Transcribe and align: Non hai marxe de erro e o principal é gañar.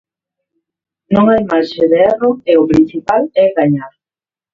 Non 1.13 1.25
hai 1.27 1.41
marxe 1.51 1.83
de 1.91 1.97
erro 2.11 2.31
e 2.51 2.53
o 2.61 2.69
principal 2.71 3.21
é 3.43 3.45
gañar. 3.57 3.93